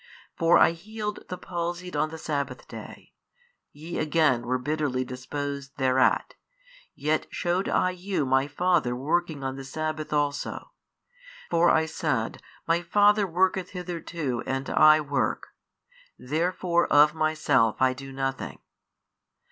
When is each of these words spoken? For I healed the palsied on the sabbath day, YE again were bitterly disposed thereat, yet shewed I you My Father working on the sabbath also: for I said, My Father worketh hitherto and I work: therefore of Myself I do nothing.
For 0.35 0.57
I 0.57 0.71
healed 0.71 1.19
the 1.29 1.37
palsied 1.37 1.95
on 1.95 2.09
the 2.09 2.17
sabbath 2.17 2.67
day, 2.67 3.13
YE 3.71 3.99
again 3.99 4.47
were 4.47 4.57
bitterly 4.57 5.05
disposed 5.05 5.77
thereat, 5.77 6.33
yet 6.95 7.27
shewed 7.29 7.69
I 7.69 7.91
you 7.91 8.25
My 8.25 8.47
Father 8.47 8.95
working 8.95 9.43
on 9.43 9.57
the 9.57 9.63
sabbath 9.63 10.11
also: 10.11 10.71
for 11.51 11.69
I 11.69 11.85
said, 11.85 12.41
My 12.65 12.81
Father 12.81 13.27
worketh 13.27 13.73
hitherto 13.77 14.41
and 14.47 14.71
I 14.71 15.01
work: 15.01 15.49
therefore 16.17 16.87
of 16.91 17.13
Myself 17.13 17.79
I 17.79 17.93
do 17.93 18.11
nothing. 18.11 18.57